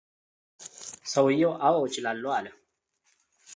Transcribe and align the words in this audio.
ሰውየውም 1.11 1.55
አዎ 1.67 1.75
እችላለሁ 1.87 2.27
አለ፡፡ 2.37 2.53